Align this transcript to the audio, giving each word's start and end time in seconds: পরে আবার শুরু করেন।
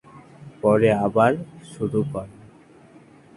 পরে 0.61 0.89
আবার 1.05 1.31
শুরু 1.71 1.99
করেন। 2.13 2.39